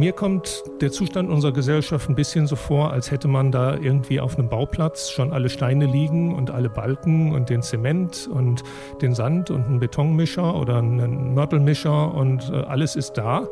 Mir 0.00 0.14
kommt 0.14 0.64
der 0.80 0.90
Zustand 0.90 1.28
unserer 1.28 1.52
Gesellschaft 1.52 2.08
ein 2.08 2.14
bisschen 2.14 2.46
so 2.46 2.56
vor, 2.56 2.90
als 2.90 3.10
hätte 3.10 3.28
man 3.28 3.52
da 3.52 3.76
irgendwie 3.76 4.18
auf 4.18 4.38
einem 4.38 4.48
Bauplatz 4.48 5.10
schon 5.10 5.30
alle 5.30 5.50
Steine 5.50 5.84
liegen 5.84 6.34
und 6.34 6.50
alle 6.50 6.70
Balken 6.70 7.34
und 7.34 7.50
den 7.50 7.60
Zement 7.60 8.26
und 8.32 8.62
den 9.02 9.14
Sand 9.14 9.50
und 9.50 9.66
einen 9.66 9.78
Betonmischer 9.78 10.54
oder 10.54 10.78
einen 10.78 11.34
Mörtelmischer 11.34 12.14
und 12.14 12.50
äh, 12.50 12.62
alles 12.62 12.96
ist 12.96 13.18
da. 13.18 13.46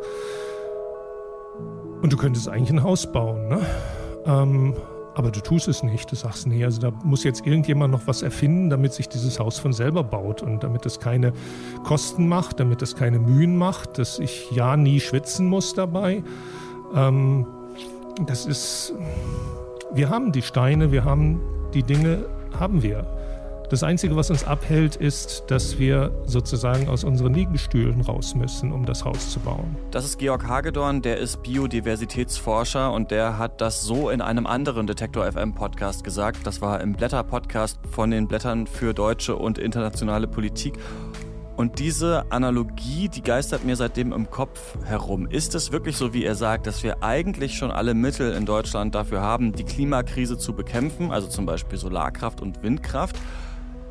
Und 2.00 2.14
du 2.14 2.16
könntest 2.16 2.48
eigentlich 2.48 2.70
ein 2.70 2.82
Haus 2.82 3.12
bauen, 3.12 3.48
ne? 3.48 3.60
Ähm, 4.24 4.74
aber 5.18 5.32
du 5.32 5.40
tust 5.40 5.66
es 5.66 5.82
nicht. 5.82 6.10
Du 6.12 6.14
sagst, 6.14 6.46
nee, 6.46 6.64
also 6.64 6.80
da 6.80 6.92
muss 7.02 7.24
jetzt 7.24 7.44
irgendjemand 7.44 7.92
noch 7.92 8.06
was 8.06 8.22
erfinden, 8.22 8.70
damit 8.70 8.92
sich 8.92 9.08
dieses 9.08 9.40
Haus 9.40 9.58
von 9.58 9.72
selber 9.72 10.04
baut 10.04 10.42
und 10.42 10.62
damit 10.62 10.86
es 10.86 11.00
keine 11.00 11.32
Kosten 11.82 12.28
macht, 12.28 12.60
damit 12.60 12.82
es 12.82 12.94
keine 12.94 13.18
Mühen 13.18 13.56
macht, 13.56 13.98
dass 13.98 14.20
ich 14.20 14.48
ja 14.52 14.76
nie 14.76 15.00
schwitzen 15.00 15.46
muss 15.46 15.74
dabei. 15.74 16.23
Ähm, 16.95 17.46
das 18.26 18.46
ist, 18.46 18.95
wir 19.92 20.09
haben 20.09 20.30
die 20.30 20.42
Steine, 20.42 20.92
wir 20.92 21.04
haben 21.04 21.40
die 21.74 21.82
Dinge, 21.82 22.26
haben 22.56 22.84
wir. 22.84 23.17
Das 23.70 23.82
Einzige, 23.82 24.16
was 24.16 24.30
uns 24.30 24.45
abhält, 24.45 24.96
ist, 24.96 25.45
dass 25.48 25.78
wir 25.78 26.10
sozusagen 26.24 26.88
aus 26.88 27.04
unseren 27.04 27.34
Liegestühlen 27.34 28.00
raus 28.00 28.34
müssen, 28.34 28.72
um 28.72 28.86
das 28.86 29.04
Haus 29.04 29.28
zu 29.28 29.40
bauen. 29.40 29.76
Das 29.90 30.06
ist 30.06 30.18
Georg 30.18 30.48
Hagedorn, 30.48 31.02
der 31.02 31.18
ist 31.18 31.42
Biodiversitätsforscher 31.42 32.90
und 32.90 33.10
der 33.10 33.36
hat 33.36 33.60
das 33.60 33.82
so 33.82 34.09
in 34.09 34.23
einem 34.23 34.46
anderen 34.46 34.86
Detektor 34.86 35.30
FM 35.30 35.54
Podcast 35.54 36.02
gesagt. 36.02 36.46
Das 36.46 36.62
war 36.62 36.80
im 36.80 36.95
Blätter 36.95 37.23
Podcast 37.23 37.78
von 37.90 38.10
den 38.10 38.26
Blättern 38.26 38.66
für 38.66 38.95
deutsche 38.95 39.36
und 39.36 39.59
internationale 39.59 40.28
Politik. 40.28 40.78
Und 41.59 41.78
diese 41.78 42.24
Analogie, 42.30 43.10
die 43.10 43.20
geistert 43.20 43.64
mir 43.64 43.76
seitdem 43.76 44.14
im 44.14 44.30
Kopf 44.30 44.78
herum. 44.87 45.26
Ist 45.26 45.54
es 45.54 45.73
wirklich 45.73 45.98
so, 45.98 46.15
wie 46.15 46.24
er 46.24 46.37
sagt, 46.37 46.66
dass 46.66 46.82
wir 46.82 47.02
eigentlich 47.02 47.59
schon 47.59 47.71
alle 47.71 47.93
Mittel 47.93 48.32
in 48.32 48.46
Deutschland 48.46 48.95
dafür 48.95 49.21
haben, 49.21 49.52
die 49.52 49.65
Klimakrise 49.65 50.38
zu 50.38 50.54
bekämpfen, 50.54 51.10
also 51.10 51.28
zum 51.28 51.45
Beispiel 51.45 51.76
Solarkraft 51.76 52.40
und 52.40 52.62
Windkraft? 52.62 53.16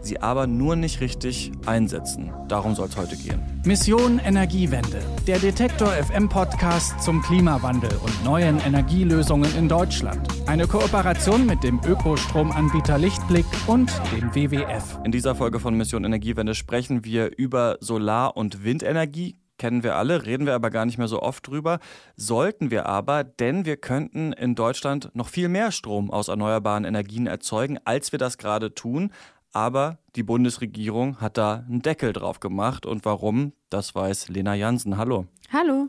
Sie 0.01 0.21
aber 0.21 0.47
nur 0.47 0.75
nicht 0.75 1.01
richtig 1.01 1.51
einsetzen. 1.65 2.31
Darum 2.47 2.75
soll 2.75 2.87
es 2.87 2.97
heute 2.97 3.17
gehen. 3.17 3.41
Mission 3.65 4.19
Energiewende, 4.19 4.99
der 5.25 5.39
Detektor 5.39 5.89
FM 5.89 6.29
Podcast 6.29 7.01
zum 7.01 7.21
Klimawandel 7.21 7.91
und 8.03 8.23
neuen 8.23 8.59
Energielösungen 8.59 9.53
in 9.57 9.67
Deutschland. 9.67 10.27
Eine 10.47 10.67
Kooperation 10.67 11.45
mit 11.45 11.63
dem 11.63 11.79
Ökostromanbieter 11.85 12.97
Lichtblick 12.97 13.45
und 13.67 13.91
dem 14.11 14.33
WWF. 14.33 14.99
In 15.03 15.11
dieser 15.11 15.35
Folge 15.35 15.59
von 15.59 15.75
Mission 15.75 16.03
Energiewende 16.03 16.55
sprechen 16.55 17.03
wir 17.03 17.37
über 17.37 17.77
Solar- 17.81 18.37
und 18.37 18.63
Windenergie 18.63 19.37
kennen 19.57 19.83
wir 19.83 19.95
alle, 19.95 20.25
reden 20.25 20.45
wir 20.45 20.55
aber 20.55 20.69
gar 20.69 20.85
nicht 20.85 20.97
mehr 20.97 21.07
so 21.07 21.21
oft 21.21 21.47
drüber. 21.47 21.79
Sollten 22.15 22.71
wir 22.71 22.85
aber, 22.85 23.23
denn 23.23 23.65
wir 23.65 23.77
könnten 23.77 24.33
in 24.33 24.55
Deutschland 24.55 25.11
noch 25.13 25.27
viel 25.27 25.49
mehr 25.49 25.71
Strom 25.71 26.11
aus 26.11 26.27
erneuerbaren 26.27 26.85
Energien 26.85 27.27
erzeugen, 27.27 27.77
als 27.83 28.11
wir 28.11 28.19
das 28.19 28.37
gerade 28.37 28.73
tun. 28.73 29.11
Aber 29.53 29.97
die 30.15 30.23
Bundesregierung 30.23 31.19
hat 31.19 31.37
da 31.37 31.65
einen 31.67 31.81
Deckel 31.81 32.13
drauf 32.13 32.39
gemacht. 32.39 32.85
Und 32.85 33.05
warum, 33.05 33.53
das 33.69 33.95
weiß 33.95 34.29
Lena 34.29 34.55
Jansen. 34.55 34.97
Hallo. 34.97 35.25
Hallo. 35.51 35.87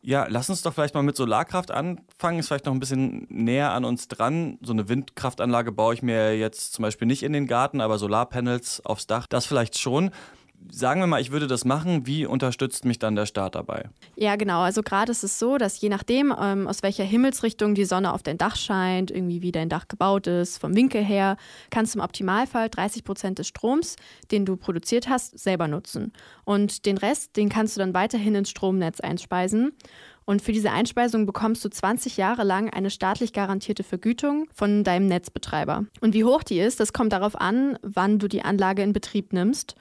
Ja, 0.00 0.26
lass 0.28 0.48
uns 0.48 0.62
doch 0.62 0.72
vielleicht 0.72 0.94
mal 0.94 1.02
mit 1.02 1.16
Solarkraft 1.16 1.70
anfangen. 1.70 2.38
Ist 2.38 2.48
vielleicht 2.48 2.66
noch 2.66 2.72
ein 2.72 2.80
bisschen 2.80 3.26
näher 3.28 3.72
an 3.72 3.84
uns 3.84 4.08
dran. 4.08 4.58
So 4.62 4.72
eine 4.72 4.88
Windkraftanlage 4.88 5.72
baue 5.72 5.94
ich 5.94 6.02
mir 6.02 6.36
jetzt 6.38 6.72
zum 6.72 6.82
Beispiel 6.82 7.06
nicht 7.06 7.22
in 7.22 7.32
den 7.32 7.46
Garten, 7.46 7.80
aber 7.80 7.98
Solarpanels 7.98 8.84
aufs 8.84 9.06
Dach, 9.06 9.26
das 9.26 9.46
vielleicht 9.46 9.78
schon 9.78 10.10
sagen 10.70 11.00
wir 11.00 11.06
mal, 11.06 11.20
ich 11.20 11.30
würde 11.30 11.46
das 11.46 11.64
machen, 11.64 12.06
wie 12.06 12.26
unterstützt 12.26 12.84
mich 12.84 12.98
dann 12.98 13.16
der 13.16 13.26
Staat 13.26 13.54
dabei? 13.54 13.88
Ja, 14.16 14.36
genau. 14.36 14.60
Also 14.60 14.82
gerade 14.82 15.10
ist 15.10 15.24
es 15.24 15.38
so, 15.38 15.58
dass 15.58 15.80
je 15.80 15.88
nachdem, 15.88 16.34
ähm, 16.40 16.66
aus 16.66 16.82
welcher 16.82 17.04
Himmelsrichtung 17.04 17.74
die 17.74 17.84
Sonne 17.84 18.12
auf 18.12 18.22
dein 18.22 18.38
Dach 18.38 18.56
scheint, 18.56 19.10
irgendwie 19.10 19.42
wie 19.42 19.52
dein 19.52 19.68
Dach 19.68 19.88
gebaut 19.88 20.26
ist, 20.26 20.58
vom 20.58 20.74
Winkel 20.74 21.04
her, 21.04 21.36
kannst 21.70 21.94
du 21.94 21.98
im 21.98 22.04
Optimalfall 22.04 22.68
30 22.68 23.04
Prozent 23.04 23.38
des 23.38 23.48
Stroms, 23.48 23.96
den 24.30 24.44
du 24.44 24.56
produziert 24.56 25.08
hast, 25.08 25.38
selber 25.38 25.68
nutzen. 25.68 26.12
Und 26.44 26.86
den 26.86 26.98
Rest, 26.98 27.36
den 27.36 27.48
kannst 27.48 27.76
du 27.76 27.80
dann 27.80 27.94
weiterhin 27.94 28.34
ins 28.34 28.50
Stromnetz 28.50 29.00
einspeisen. 29.00 29.72
Und 30.28 30.42
für 30.42 30.52
diese 30.52 30.70
Einspeisung 30.70 31.24
bekommst 31.24 31.64
du 31.64 31.70
20 31.70 32.18
Jahre 32.18 32.44
lang 32.44 32.68
eine 32.68 32.90
staatlich 32.90 33.32
garantierte 33.32 33.82
Vergütung 33.82 34.46
von 34.52 34.84
deinem 34.84 35.06
Netzbetreiber. 35.06 35.86
Und 36.02 36.12
wie 36.12 36.24
hoch 36.24 36.42
die 36.42 36.60
ist, 36.60 36.80
das 36.80 36.92
kommt 36.92 37.14
darauf 37.14 37.40
an, 37.40 37.78
wann 37.80 38.18
du 38.18 38.28
die 38.28 38.42
Anlage 38.42 38.82
in 38.82 38.92
Betrieb 38.92 39.32
nimmst. 39.32 39.74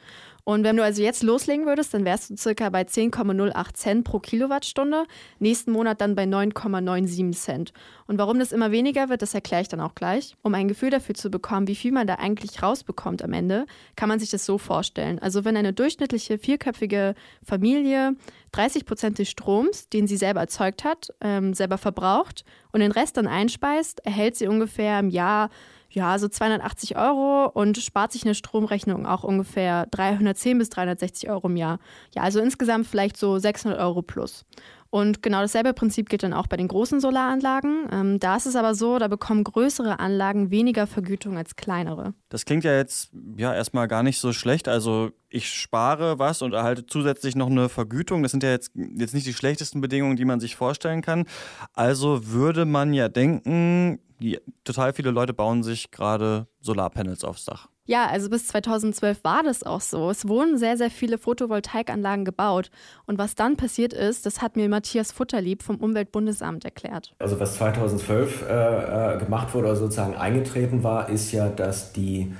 Und 0.48 0.64
wenn 0.64 0.78
du 0.78 0.84
also 0.84 1.02
jetzt 1.02 1.24
loslegen 1.24 1.66
würdest, 1.66 1.94
dann 1.94 2.06
wärst 2.06 2.30
du 2.30 2.38
circa 2.38 2.70
bei 2.70 2.84
10,08 2.84 3.74
Cent 3.74 4.06
pro 4.06 4.20
Kilowattstunde, 4.20 5.04
nächsten 5.40 5.74
Monat 5.74 6.00
dann 6.00 6.16
bei 6.16 6.24
9,97 6.24 7.34
Cent. 7.34 7.74
Und 8.08 8.18
warum 8.18 8.40
das 8.40 8.54
immer 8.54 8.72
weniger 8.72 9.10
wird, 9.10 9.22
das 9.22 9.34
erkläre 9.34 9.64
ich 9.64 9.68
dann 9.68 9.82
auch 9.82 9.94
gleich. 9.94 10.38
Um 10.44 10.54
ein 10.54 10.70
Gefühl 10.70 10.90
dafür 10.90 11.16
zu 11.16 11.30
bekommen, 11.30 11.68
wie 11.68 11.76
viel 11.76 11.92
man 11.92 12.08
da 12.08 12.16
eigentlich 12.16 12.64
rausbekommt 12.64 13.26
am 13.26 13.34
Ende, 13.34 13.66
kann 13.98 14.08
man 14.08 14.20
sich 14.20 14.30
das 14.30 14.46
so 14.46 14.58
vorstellen. 14.58 15.20
Also 15.20 15.44
wenn 15.44 15.58
eine 15.58 15.74
durchschnittliche 15.74 16.38
vierköpfige 16.38 17.14
Familie 17.44 18.16
30 18.54 18.86
Prozent 18.86 19.20
des 19.20 19.30
Stroms, 19.30 19.90
den 19.90 20.08
sie 20.08 20.16
selber 20.16 20.40
erzeugt 20.40 20.86
hat, 20.86 21.10
ähm, 21.20 21.56
selber 21.56 21.78
verbraucht 21.78 22.46
und 22.72 22.80
den 22.80 22.94
Rest 22.94 23.18
dann 23.18 23.28
einspeist, 23.28 24.00
erhält 24.06 24.38
sie 24.38 24.48
ungefähr 24.48 24.98
im 24.98 25.10
Jahr 25.10 25.50
ja, 25.90 26.18
so 26.20 26.28
280 26.28 26.98
Euro 26.98 27.50
und 27.54 27.78
spart 27.78 28.12
sich 28.12 28.24
eine 28.24 28.36
Stromrechnung 28.36 29.06
auch 29.06 29.24
ungefähr 29.24 29.86
310 29.88 30.58
bis 30.58 30.70
360 30.70 31.30
Euro 31.30 31.48
im 31.48 31.56
Jahr. 31.56 31.80
Ja, 32.14 32.24
also 32.24 32.40
insgesamt 32.40 32.88
vielleicht 32.88 33.18
so 33.18 33.38
600 33.38 33.80
Euro 33.80 34.02
plus. 34.02 34.46
Und 34.90 35.22
genau 35.22 35.42
dasselbe 35.42 35.74
Prinzip 35.74 36.10
gilt 36.10 36.24
dann 36.24 36.34
auch 36.34 36.48
bei 36.48 36.58
den 36.58 36.68
großen 36.68 37.00
Solaranlagen. 37.00 37.88
Ähm, 37.92 38.20
da 38.20 38.36
ist 38.36 38.46
es 38.46 38.56
aber 38.56 38.76
so, 38.76 39.00
da 39.00 39.08
bekommen 39.08 39.44
größere 39.44 40.00
Anlagen 40.00 40.52
weniger 40.52 40.88
Vergütung 40.88 41.38
als 41.38 41.56
kleinere. 41.56 42.14
Das 42.30 42.46
klingt 42.46 42.64
ja 42.64 42.76
jetzt 42.76 43.12
ja 43.36 43.54
erstmal 43.54 43.88
gar 43.88 44.04
nicht 44.04 44.20
so 44.20 44.34
schlecht. 44.34 44.68
Also 44.68 45.12
ich 45.30 45.50
spare 45.50 46.20
was 46.20 46.42
und 46.42 46.54
erhalte 46.54 46.86
zusätzlich 46.86 47.36
noch 47.36 47.50
eine 47.50 47.70
Vergütung. 47.70 48.24
Das 48.24 48.32
sind 48.32 48.44
ja 48.44 48.52
jetzt, 48.52 48.72
jetzt 48.76 49.14
nicht 49.14 49.28
die 49.28 49.34
schlechtesten 49.34 49.82
Bedingungen, 49.82 50.16
die 50.16 50.26
man 50.26 50.40
sich 50.40 50.56
vorstellen 50.56 51.02
kann. 51.02 51.26
Also 51.74 52.28
würde 52.28 52.66
man 52.66 52.94
ja 52.94 53.10
denken, 53.10 54.00
die, 54.20 54.40
total 54.64 54.94
viele 54.94 55.12
Leute 55.12 55.34
bauen 55.34 55.64
sich 55.64 55.92
gerade 55.92 56.48
Solarpanels 56.62 57.24
aufs 57.24 57.46
Dach. 57.46 57.70
Ja, 57.88 58.06
also 58.08 58.30
bis 58.30 58.48
2012 58.48 59.24
war 59.24 59.44
das 59.44 59.64
auch 59.64 59.80
so. 59.80 60.10
Es 60.10 60.28
wurden 60.28 60.58
sehr, 60.58 60.78
sehr 60.78 60.92
viele 60.92 61.18
Photovoltaikanlagen 61.18 62.26
gebaut. 62.26 62.70
Und 63.06 63.18
was 63.18 63.34
dann 63.34 63.56
passiert 63.56 63.94
ist, 63.94 64.26
das 64.26 64.42
hat 64.42 64.58
mir 64.58 64.68
Matthias 64.68 65.14
Futterlieb 65.14 65.64
vom 65.64 65.78
Umweltbundesamt 65.78 66.66
erklärt. 66.66 67.16
Also 67.20 67.40
was 67.40 67.56
2012 67.56 68.44
äh, 68.44 69.16
äh, 69.16 69.18
gemacht 69.18 69.54
wurde 69.54 69.68
oder 69.68 69.76
sozusagen 69.78 70.16
eingetreten 70.16 70.84
war, 70.84 71.10
ist 71.10 71.32
ja, 71.32 71.48
dass 71.48 71.94
die 71.94 72.36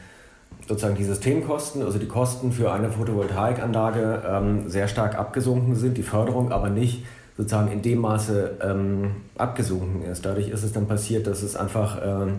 sozusagen 0.68 0.96
die 0.96 1.06
Systemkosten, 1.06 1.82
also 1.82 1.98
die 1.98 2.08
Kosten 2.08 2.52
für 2.52 2.74
eine 2.74 2.92
Photovoltaikanlage 2.92 4.24
ähm, 4.28 4.70
sehr 4.70 4.90
stark 4.90 5.18
abgesunken 5.18 5.76
sind, 5.76 5.98
die 5.98 6.04
Förderung 6.04 6.52
aber 6.52 6.70
nicht 6.70 7.06
sozusagen 7.38 7.72
in 7.72 7.82
dem 7.82 8.00
Maße 8.00 8.58
ähm, 8.62 9.12
abgesunken 9.38 10.04
ist. 10.04 10.26
Dadurch 10.26 10.50
ist 10.50 10.64
es 10.64 10.74
dann 10.74 10.88
passiert, 10.88 11.28
dass 11.28 11.42
es 11.42 11.56
einfach 11.56 12.02
äh, 12.02 12.32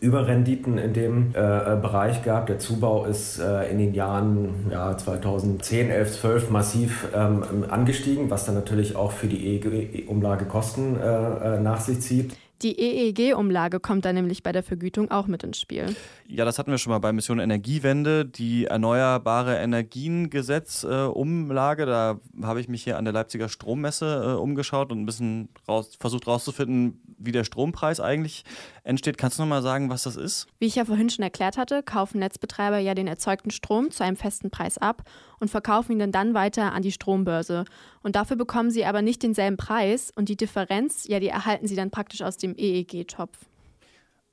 Überrenditen 0.00 0.78
in 0.78 0.92
dem 0.92 1.34
äh, 1.34 1.38
äh, 1.38 1.76
Bereich 1.80 2.22
gab. 2.22 2.46
Der 2.46 2.58
Zubau 2.58 3.04
ist 3.06 3.38
äh, 3.38 3.70
in 3.70 3.78
den 3.78 3.94
Jahren 3.94 4.66
ja, 4.70 4.96
2010, 4.96 5.90
11, 5.90 6.20
12 6.20 6.50
massiv 6.50 7.08
ähm, 7.14 7.64
angestiegen, 7.68 8.30
was 8.30 8.46
dann 8.46 8.54
natürlich 8.54 8.96
auch 8.96 9.12
für 9.12 9.26
die 9.26 9.56
EEG-Umlage 9.56 10.44
Kosten 10.44 10.96
äh, 10.96 11.56
äh, 11.56 11.60
nach 11.60 11.80
sich 11.80 12.00
zieht. 12.00 12.36
Die 12.62 12.80
EEG-Umlage 12.80 13.80
kommt 13.80 14.06
da 14.06 14.14
nämlich 14.14 14.42
bei 14.42 14.50
der 14.50 14.62
Vergütung 14.62 15.10
auch 15.10 15.26
mit 15.26 15.42
ins 15.42 15.60
Spiel. 15.60 15.94
Ja, 16.26 16.46
das 16.46 16.58
hatten 16.58 16.70
wir 16.70 16.78
schon 16.78 16.90
mal 16.90 17.00
bei 17.00 17.12
Mission 17.12 17.38
Energiewende, 17.38 18.24
die 18.24 18.64
Erneuerbare 18.64 19.58
Energien-Gesetz-Umlage. 19.58 21.82
Äh, 21.82 21.86
da 21.86 22.18
habe 22.42 22.60
ich 22.60 22.68
mich 22.68 22.82
hier 22.82 22.96
an 22.96 23.04
der 23.04 23.12
Leipziger 23.12 23.50
Strommesse 23.50 24.22
äh, 24.24 24.28
umgeschaut 24.40 24.90
und 24.90 25.02
ein 25.02 25.06
bisschen 25.06 25.50
raus, 25.68 25.96
versucht 26.00 26.24
herauszufinden, 26.26 27.02
wie 27.18 27.32
der 27.32 27.44
Strompreis 27.44 28.00
eigentlich 28.00 28.44
entsteht. 28.84 29.18
Kannst 29.18 29.38
du 29.38 29.42
noch 29.42 29.48
mal 29.48 29.62
sagen, 29.62 29.90
was 29.90 30.04
das 30.04 30.16
ist? 30.16 30.46
Wie 30.58 30.66
ich 30.66 30.76
ja 30.76 30.86
vorhin 30.86 31.10
schon 31.10 31.24
erklärt 31.24 31.58
hatte, 31.58 31.82
kaufen 31.82 32.20
Netzbetreiber 32.20 32.78
ja 32.78 32.94
den 32.94 33.06
erzeugten 33.06 33.50
Strom 33.50 33.90
zu 33.90 34.02
einem 34.02 34.16
festen 34.16 34.50
Preis 34.50 34.78
ab 34.78 35.02
und 35.40 35.50
verkaufen 35.50 35.92
ihn 35.92 35.98
dann, 35.98 36.12
dann 36.12 36.34
weiter 36.34 36.72
an 36.72 36.82
die 36.82 36.92
Strombörse. 36.92 37.64
Und 38.02 38.16
dafür 38.16 38.36
bekommen 38.36 38.70
sie 38.70 38.84
aber 38.84 39.02
nicht 39.02 39.22
denselben 39.22 39.56
Preis 39.56 40.12
und 40.14 40.28
die 40.28 40.36
Differenz, 40.36 41.06
ja, 41.08 41.20
die 41.20 41.28
erhalten 41.28 41.66
sie 41.66 41.76
dann 41.76 41.90
praktisch 41.90 42.22
aus 42.22 42.36
dem 42.36 42.45
EEG-Topf. 42.54 43.38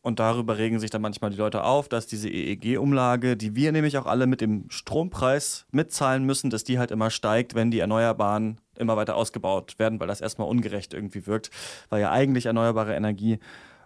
Und 0.01 0.19
darüber 0.19 0.57
regen 0.57 0.79
sich 0.79 0.89
dann 0.89 1.01
manchmal 1.01 1.31
die 1.31 1.37
Leute 1.37 1.63
auf, 1.63 1.87
dass 1.87 2.07
diese 2.07 2.27
EEG-Umlage, 2.27 3.37
die 3.37 3.55
wir 3.55 3.71
nämlich 3.71 3.97
auch 3.97 4.05
alle 4.05 4.27
mit 4.27 4.41
dem 4.41 4.65
Strompreis 4.69 5.65
mitzahlen 5.71 6.25
müssen, 6.25 6.49
dass 6.49 6.65
die 6.65 6.77
halt 6.77 6.91
immer 6.91 7.09
steigt, 7.09 7.55
wenn 7.55 7.71
die 7.71 7.79
Erneuerbaren 7.79 8.59
immer 8.77 8.97
weiter 8.97 9.15
ausgebaut 9.15 9.79
werden, 9.79 10.01
weil 10.01 10.07
das 10.07 10.19
erstmal 10.19 10.49
ungerecht 10.49 10.93
irgendwie 10.93 11.25
wirkt, 11.25 11.51
weil 11.89 12.01
ja 12.01 12.11
eigentlich 12.11 12.47
erneuerbare 12.47 12.95
Energie 12.95 13.39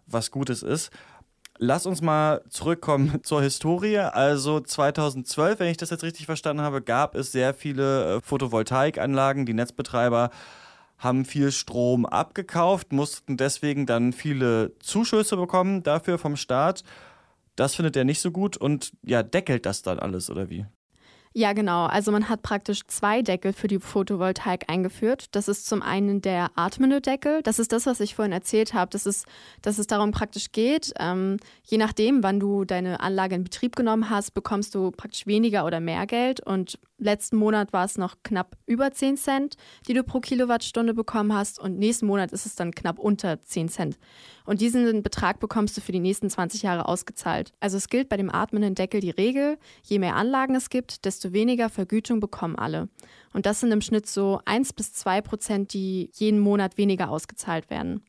was 0.07 0.31
Gutes 0.31 0.63
ist. 0.63 0.91
Lass 1.59 1.85
uns 1.85 2.01
mal 2.01 2.41
zurückkommen 2.49 3.19
zur 3.23 3.43
Historie. 3.43 3.97
Also 3.97 4.59
2012, 4.59 5.59
wenn 5.59 5.69
ich 5.69 5.77
das 5.77 5.91
jetzt 5.91 6.03
richtig 6.03 6.25
verstanden 6.25 6.63
habe, 6.63 6.81
gab 6.81 7.13
es 7.13 7.31
sehr 7.31 7.53
viele 7.53 8.15
äh, 8.15 8.21
Photovoltaikanlagen. 8.21 9.45
Die 9.45 9.53
Netzbetreiber 9.53 10.31
haben 10.97 11.25
viel 11.25 11.51
Strom 11.51 12.05
abgekauft, 12.05 12.91
mussten 12.91 13.37
deswegen 13.37 13.85
dann 13.85 14.13
viele 14.13 14.77
Zuschüsse 14.79 15.37
bekommen 15.37 15.83
dafür 15.83 16.17
vom 16.17 16.35
Staat. 16.35 16.83
Das 17.55 17.75
findet 17.75 17.95
er 17.95 18.03
nicht 18.03 18.19
so 18.19 18.31
gut 18.31 18.57
und 18.57 18.93
ja, 19.03 19.23
deckelt 19.23 19.65
das 19.65 19.81
dann 19.81 19.99
alles 19.99 20.29
oder 20.29 20.49
wie? 20.49 20.65
Ja, 21.37 21.53
genau. 21.53 21.85
Also 21.85 22.11
man 22.11 22.29
hat 22.29 22.41
praktisch 22.41 22.81
zwei 22.87 23.21
Deckel 23.21 23.53
für 23.53 23.67
die 23.67 23.77
Photovoltaik 23.77 24.71
eingeführt. 24.71 25.27
Das 25.35 25.47
ist 25.47 25.67
zum 25.67 25.83
einen 25.83 26.19
der 26.19 26.49
atmende 26.55 26.99
Deckel. 26.99 27.43
Das 27.43 27.59
ist 27.59 27.71
das, 27.71 27.85
was 27.85 27.99
ich 27.99 28.15
vorhin 28.15 28.31
erzählt 28.31 28.73
habe. 28.73 28.89
Das 28.89 29.05
ist, 29.05 29.27
dass 29.61 29.77
es 29.77 29.85
darum 29.85 30.09
praktisch 30.09 30.51
geht, 30.51 30.93
ähm, 30.99 31.37
je 31.63 31.77
nachdem, 31.77 32.23
wann 32.23 32.39
du 32.39 32.65
deine 32.65 33.01
Anlage 33.01 33.35
in 33.35 33.43
Betrieb 33.43 33.75
genommen 33.75 34.09
hast, 34.09 34.33
bekommst 34.33 34.73
du 34.73 34.89
praktisch 34.89 35.27
weniger 35.27 35.67
oder 35.67 35.79
mehr 35.79 36.07
Geld. 36.07 36.39
Und 36.39 36.79
letzten 36.97 37.37
Monat 37.37 37.71
war 37.71 37.85
es 37.85 37.99
noch 37.99 38.15
knapp 38.23 38.57
über 38.65 38.91
10 38.91 39.17
Cent, 39.17 39.57
die 39.87 39.93
du 39.93 40.03
pro 40.03 40.19
Kilowattstunde 40.21 40.95
bekommen 40.95 41.33
hast. 41.33 41.59
Und 41.59 41.77
nächsten 41.77 42.07
Monat 42.07 42.31
ist 42.31 42.47
es 42.47 42.55
dann 42.55 42.71
knapp 42.71 42.97
unter 42.97 43.39
10 43.43 43.69
Cent. 43.69 43.99
Und 44.47 44.61
diesen 44.61 45.03
Betrag 45.03 45.41
bekommst 45.41 45.75
du 45.75 45.81
für 45.81 45.91
die 45.91 45.99
nächsten 45.99 46.29
20 46.29 46.61
Jahre 46.61 46.87
ausgezahlt. 46.87 47.51
Also 47.59 47.75
es 47.75 47.89
gilt 47.89 48.07
bei 48.07 48.15
dem 48.15 48.33
atmenden 48.33 48.75
Deckel 48.75 49.01
die 49.01 49.09
Regel, 49.09 49.57
je 49.83 49.99
mehr 49.99 50.15
Anlagen 50.15 50.55
es 50.55 50.69
gibt, 50.69 51.03
desto 51.03 51.33
weniger 51.33 51.69
Vergütung 51.69 52.21
bekommen 52.21 52.55
alle. 52.55 52.87
Und 53.33 53.45
das 53.45 53.59
sind 53.59 53.73
im 53.73 53.81
Schnitt 53.81 54.07
so 54.07 54.39
1 54.45 54.71
bis 54.71 54.93
2 54.93 55.19
Prozent, 55.19 55.73
die 55.73 56.11
jeden 56.13 56.39
Monat 56.39 56.77
weniger 56.77 57.09
ausgezahlt 57.09 57.69
werden. 57.69 58.05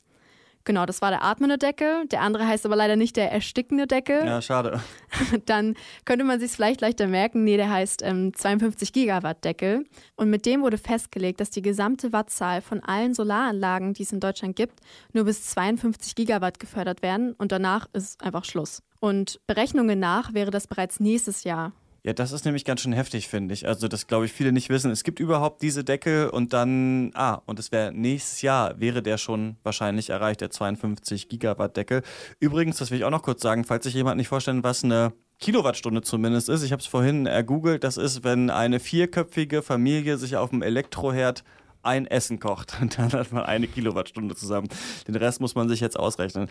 Genau, 0.69 0.85
das 0.85 1.01
war 1.01 1.09
der 1.09 1.25
atmende 1.25 1.57
Deckel. 1.57 2.07
Der 2.09 2.21
andere 2.21 2.47
heißt 2.47 2.67
aber 2.67 2.77
leider 2.77 2.95
nicht 2.95 3.17
der 3.17 3.33
erstickende 3.33 3.87
Deckel. 3.87 4.27
Ja, 4.27 4.43
schade. 4.43 4.83
Dann 5.47 5.75
könnte 6.05 6.27
man 6.27 6.41
sich 6.41 6.51
vielleicht 6.51 6.83
leichter 6.83 7.07
merken. 7.07 7.43
Nee, 7.43 7.57
der 7.57 7.71
heißt 7.71 8.03
ähm, 8.03 8.35
52 8.35 8.93
Gigawatt 8.93 9.43
Deckel. 9.47 9.87
Und 10.17 10.29
mit 10.29 10.45
dem 10.45 10.61
wurde 10.61 10.77
festgelegt, 10.77 11.41
dass 11.41 11.49
die 11.49 11.63
gesamte 11.63 12.13
Wattzahl 12.13 12.61
von 12.61 12.81
allen 12.81 13.15
Solaranlagen, 13.15 13.95
die 13.95 14.03
es 14.03 14.13
in 14.13 14.21
Deutschland 14.21 14.57
gibt, 14.57 14.81
nur 15.15 15.25
bis 15.25 15.43
52 15.47 16.15
Gigawatt 16.15 16.59
gefördert 16.59 17.01
werden. 17.01 17.33
Und 17.39 17.51
danach 17.51 17.87
ist 17.95 18.23
einfach 18.23 18.45
Schluss. 18.45 18.83
Und 19.01 19.41
Berechnungen 19.47 19.99
nach 19.99 20.35
wäre 20.35 20.51
das 20.51 20.67
bereits 20.67 21.01
nächstes 21.01 21.45
Jahr 21.45 21.73
ja, 22.05 22.13
das 22.13 22.33
ist 22.33 22.45
nämlich 22.45 22.65
ganz 22.65 22.81
schön 22.81 22.93
heftig, 22.93 23.29
finde 23.29 23.55
ich. 23.55 23.67
Also, 23.67 23.89
das 23.89 24.07
glaube 24.07 24.27
ich 24.27 24.33
viele 24.33 24.53
nicht 24.53 24.69
wissen. 24.69 24.91
Es 24.91 25.05
gibt 25.05 25.19
überhaupt 25.21 25.63
diese 25.63 25.85
Deckel 25.85 26.29
und 26.29 26.53
dann, 26.53 27.11
ah, 27.15 27.43
und 27.47 27.59
es 27.59 27.73
wäre 27.73 27.93
nächstes 27.93 28.43
Jahr, 28.43 28.79
wäre 28.79 29.03
der 29.03 29.19
schon 29.19 29.57
wahrscheinlich 29.65 30.11
erreicht, 30.11 30.41
der 30.41 30.51
52 30.51 31.29
Gigawatt 31.29 31.77
Deckel. 31.77 32.03
Übrigens, 32.41 32.79
das 32.79 32.91
will 32.91 32.99
ich 32.99 33.05
auch 33.05 33.11
noch 33.11 33.23
kurz 33.23 33.43
sagen, 33.43 33.65
falls 33.65 33.85
sich 33.85 33.95
jemand 33.95 34.17
nicht 34.17 34.29
vorstellen, 34.29 34.63
was 34.63 34.85
eine 34.85 35.13
Kilowattstunde 35.41 36.03
zumindest 36.03 36.49
ist. 36.49 36.63
Ich 36.63 36.73
habe 36.73 36.81
es 36.81 36.87
vorhin 36.87 37.27
ergoogelt. 37.27 37.85
Das 37.85 37.97
ist, 37.97 38.25
wenn 38.25 38.51
eine 38.51 38.81
vierköpfige 38.81 39.63
Familie 39.63 40.19
sich 40.19 40.37
auf 40.37 40.51
dem 40.51 40.63
Elektroherd 40.63 41.45
ein 41.83 42.07
Essen 42.07 42.39
kocht. 42.39 42.77
Und 42.81 42.99
dann 42.99 43.13
hat 43.13 43.33
man 43.33 43.45
eine 43.45 43.69
Kilowattstunde 43.69 44.35
zusammen. 44.35 44.69
Den 45.07 45.15
Rest 45.17 45.41
muss 45.41 45.55
man 45.55 45.69
sich 45.69 45.81
jetzt 45.81 45.99
ausrechnen. 45.99 46.49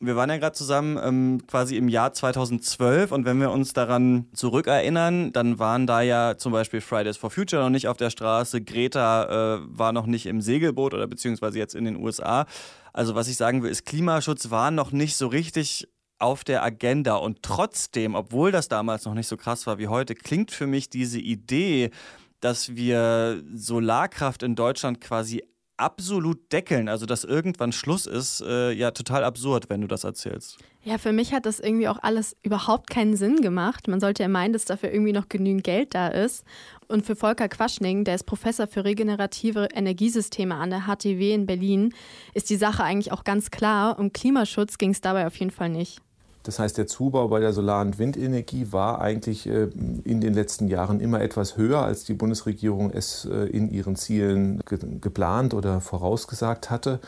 Wir 0.00 0.16
waren 0.16 0.30
ja 0.30 0.36
gerade 0.38 0.54
zusammen 0.54 0.98
ähm, 1.02 1.42
quasi 1.46 1.76
im 1.76 1.88
Jahr 1.88 2.12
2012 2.12 3.12
und 3.12 3.24
wenn 3.24 3.40
wir 3.40 3.50
uns 3.50 3.72
daran 3.72 4.26
zurückerinnern, 4.32 5.32
dann 5.32 5.58
waren 5.58 5.86
da 5.86 6.00
ja 6.02 6.36
zum 6.36 6.52
Beispiel 6.52 6.80
Fridays 6.80 7.16
for 7.16 7.30
Future 7.30 7.62
noch 7.62 7.70
nicht 7.70 7.88
auf 7.88 7.96
der 7.96 8.10
Straße, 8.10 8.62
Greta 8.62 9.56
äh, 9.56 9.60
war 9.66 9.92
noch 9.92 10.06
nicht 10.06 10.26
im 10.26 10.40
Segelboot 10.40 10.94
oder 10.94 11.06
beziehungsweise 11.06 11.58
jetzt 11.58 11.74
in 11.74 11.84
den 11.84 11.96
USA. 11.96 12.46
Also 12.92 13.14
was 13.14 13.28
ich 13.28 13.36
sagen 13.36 13.62
will, 13.62 13.70
ist, 13.70 13.86
Klimaschutz 13.86 14.50
war 14.50 14.70
noch 14.70 14.92
nicht 14.92 15.16
so 15.16 15.26
richtig 15.26 15.88
auf 16.18 16.44
der 16.44 16.62
Agenda. 16.62 17.16
Und 17.16 17.42
trotzdem, 17.42 18.14
obwohl 18.14 18.52
das 18.52 18.68
damals 18.68 19.04
noch 19.04 19.14
nicht 19.14 19.26
so 19.26 19.36
krass 19.36 19.66
war 19.66 19.78
wie 19.78 19.88
heute, 19.88 20.14
klingt 20.14 20.50
für 20.50 20.66
mich 20.66 20.88
diese 20.88 21.18
Idee, 21.18 21.90
dass 22.44 22.76
wir 22.76 23.42
Solarkraft 23.54 24.42
in 24.42 24.54
Deutschland 24.54 25.00
quasi 25.00 25.42
absolut 25.78 26.52
deckeln, 26.52 26.90
also 26.90 27.06
dass 27.06 27.24
irgendwann 27.24 27.72
Schluss 27.72 28.06
ist, 28.06 28.42
äh, 28.42 28.70
ja 28.72 28.90
total 28.90 29.24
absurd, 29.24 29.70
wenn 29.70 29.80
du 29.80 29.86
das 29.86 30.04
erzählst. 30.04 30.58
Ja, 30.82 30.98
für 30.98 31.12
mich 31.12 31.32
hat 31.32 31.46
das 31.46 31.58
irgendwie 31.58 31.88
auch 31.88 31.98
alles 32.02 32.36
überhaupt 32.42 32.90
keinen 32.90 33.16
Sinn 33.16 33.40
gemacht. 33.40 33.88
Man 33.88 33.98
sollte 33.98 34.22
ja 34.22 34.28
meinen, 34.28 34.52
dass 34.52 34.66
dafür 34.66 34.92
irgendwie 34.92 35.12
noch 35.12 35.30
genügend 35.30 35.64
Geld 35.64 35.94
da 35.94 36.08
ist. 36.08 36.44
Und 36.86 37.06
für 37.06 37.16
Volker 37.16 37.48
Quaschning, 37.48 38.04
der 38.04 38.16
ist 38.16 38.24
Professor 38.24 38.66
für 38.66 38.84
regenerative 38.84 39.68
Energiesysteme 39.72 40.54
an 40.54 40.68
der 40.68 40.82
HTW 40.82 41.32
in 41.32 41.46
Berlin, 41.46 41.94
ist 42.34 42.50
die 42.50 42.56
Sache 42.56 42.84
eigentlich 42.84 43.10
auch 43.10 43.24
ganz 43.24 43.50
klar. 43.50 43.98
Um 43.98 44.12
Klimaschutz 44.12 44.76
ging 44.76 44.90
es 44.90 45.00
dabei 45.00 45.26
auf 45.26 45.36
jeden 45.36 45.50
Fall 45.50 45.70
nicht. 45.70 46.03
Das 46.44 46.58
heißt, 46.58 46.76
der 46.76 46.86
Zubau 46.86 47.28
bei 47.28 47.40
der 47.40 47.54
Solar- 47.54 47.80
und 47.80 47.98
Windenergie 47.98 48.68
war 48.70 49.00
eigentlich 49.00 49.46
äh, 49.48 49.68
in 50.04 50.20
den 50.20 50.34
letzten 50.34 50.68
Jahren 50.68 51.00
immer 51.00 51.22
etwas 51.22 51.56
höher, 51.56 51.82
als 51.82 52.04
die 52.04 52.12
Bundesregierung 52.12 52.90
es 52.90 53.24
äh, 53.24 53.46
in 53.46 53.70
ihren 53.70 53.96
Zielen 53.96 54.60
geplant 55.00 55.54
oder 55.54 55.80
vorausgesagt 55.80 56.70
hatte. 56.70 57.00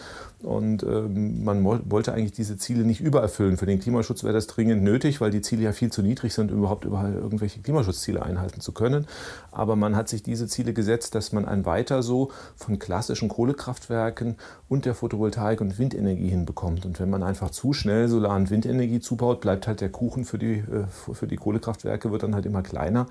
Und 0.42 0.82
ähm, 0.82 1.44
man 1.44 1.64
wollte 1.64 2.12
eigentlich 2.12 2.32
diese 2.32 2.58
Ziele 2.58 2.84
nicht 2.84 3.00
übererfüllen. 3.00 3.56
Für 3.56 3.64
den 3.64 3.80
Klimaschutz 3.80 4.22
wäre 4.22 4.34
das 4.34 4.46
dringend 4.46 4.82
nötig, 4.82 5.20
weil 5.20 5.30
die 5.30 5.40
Ziele 5.40 5.62
ja 5.62 5.72
viel 5.72 5.90
zu 5.90 6.02
niedrig 6.02 6.34
sind, 6.34 6.52
um 6.52 6.58
überhaupt 6.58 6.84
überall 6.84 7.14
irgendwelche 7.14 7.60
Klimaschutzziele 7.60 8.22
einhalten 8.22 8.60
zu 8.60 8.72
können. 8.72 9.06
Aber 9.50 9.76
man 9.76 9.96
hat 9.96 10.10
sich 10.10 10.22
diese 10.22 10.46
Ziele 10.46 10.74
gesetzt, 10.74 11.14
dass 11.14 11.32
man 11.32 11.46
ein 11.46 11.64
Weiter 11.64 12.02
so 12.02 12.30
von 12.54 12.78
klassischen 12.78 13.30
Kohlekraftwerken 13.30 14.36
und 14.68 14.84
der 14.84 14.94
Photovoltaik 14.94 15.62
und 15.62 15.78
Windenergie 15.78 16.28
hinbekommt. 16.28 16.84
Und 16.84 17.00
wenn 17.00 17.08
man 17.08 17.22
einfach 17.22 17.50
zu 17.50 17.72
schnell 17.72 18.08
Solar- 18.08 18.36
und 18.36 18.50
Windenergie 18.50 19.00
zubaut, 19.00 19.40
bleibt 19.40 19.66
halt 19.66 19.80
der 19.80 19.90
Kuchen 19.90 20.26
für 20.26 20.38
die, 20.38 20.58
äh, 20.58 20.86
für 21.14 21.26
die 21.26 21.36
Kohlekraftwerke 21.36 22.12
wird 22.12 22.22
dann 22.22 22.34
halt 22.34 22.44
immer 22.44 22.62
kleiner. 22.62 23.06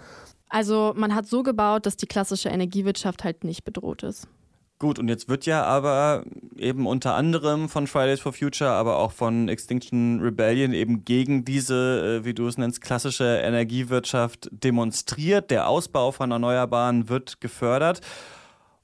Also 0.50 0.94
man 0.96 1.16
hat 1.16 1.26
so 1.26 1.42
gebaut, 1.42 1.88
dass 1.88 1.98
die 1.98 2.06
klassische 2.06 2.50
Energiewirtschaft 2.50 3.24
halt 3.24 3.44
nicht 3.44 3.64
bedroht 3.64 4.04
ist. 4.04 4.28
Gut, 4.86 5.00
und 5.00 5.08
jetzt 5.08 5.28
wird 5.30 5.48
ja 5.48 5.64
aber 5.64 6.26
eben 6.58 6.86
unter 6.86 7.16
anderem 7.16 7.70
von 7.70 7.88
Fridays 7.88 8.20
for 8.20 8.34
Future, 8.34 8.70
aber 8.70 9.00
auch 9.00 9.12
von 9.12 9.50
Extinction 9.50 10.20
Rebellion 10.22 10.74
eben 10.74 11.04
gegen 11.04 11.44
diese, 11.44 12.20
äh, 12.22 12.24
wie 12.24 12.36
du 12.36 12.48
es 12.48 12.60
nennst, 12.60 12.82
klassische 12.82 13.42
Energiewirtschaft 13.44 14.48
demonstriert. 14.52 15.50
Der 15.50 15.70
Ausbau 15.70 16.12
von 16.12 16.30
Erneuerbaren 16.30 17.10
wird 17.10 17.42
gefördert. 17.42 18.02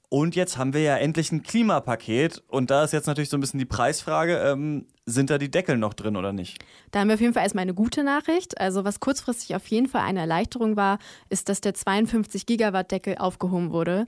Und 0.08 0.34
jetzt 0.34 0.58
haben 0.58 0.74
wir 0.74 0.82
ja 0.82 0.96
endlich 0.96 1.30
ein 1.30 1.44
Klimapaket. 1.44 2.42
Und 2.48 2.72
da 2.72 2.82
ist 2.82 2.92
jetzt 2.92 3.06
natürlich 3.06 3.30
so 3.30 3.36
ein 3.36 3.40
bisschen 3.40 3.60
die 3.60 3.64
Preisfrage, 3.64 4.38
ähm, 4.38 4.86
sind 5.06 5.30
da 5.30 5.38
die 5.38 5.50
Deckel 5.50 5.78
noch 5.78 5.94
drin 5.94 6.16
oder 6.16 6.32
nicht? 6.32 6.58
Da 6.90 6.98
haben 6.98 7.08
wir 7.08 7.14
auf 7.14 7.20
jeden 7.20 7.32
Fall 7.32 7.44
erstmal 7.44 7.62
eine 7.62 7.74
gute 7.74 8.02
Nachricht. 8.02 8.60
Also 8.60 8.84
was 8.84 8.98
kurzfristig 8.98 9.54
auf 9.54 9.66
jeden 9.68 9.86
Fall 9.86 10.02
eine 10.02 10.20
Erleichterung 10.20 10.76
war, 10.76 10.98
ist, 11.28 11.48
dass 11.48 11.60
der 11.60 11.74
52 11.74 12.44
Gigawatt 12.44 12.90
Deckel 12.90 13.18
aufgehoben 13.18 13.70
wurde. 13.70 14.06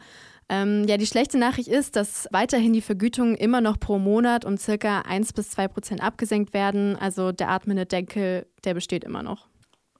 Ähm, 0.49 0.85
ja, 0.87 0.97
die 0.97 1.07
schlechte 1.07 1.39
Nachricht 1.39 1.69
ist, 1.69 1.97
dass 1.97 2.29
weiterhin 2.31 2.73
die 2.73 2.83
Vergütungen 2.83 3.35
immer 3.35 3.61
noch 3.61 3.81
pro 3.81 3.99
Monat 3.99 4.45
um 4.45 4.57
circa 4.59 5.01
1 5.01 5.33
bis 5.33 5.51
2 5.51 5.69
Prozent 5.69 6.03
abgesenkt 6.03 6.53
werden. 6.53 6.97
Also 6.97 7.33
der 7.33 7.51
atmende 7.51 7.87
Deckel, 7.87 8.47
der 8.65 8.75
besteht 8.75 9.05
immer 9.05 9.23
noch. 9.23 9.49